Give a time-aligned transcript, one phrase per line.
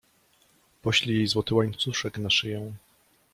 [0.81, 2.73] Poślij jej złoty łańcuszek na szyję.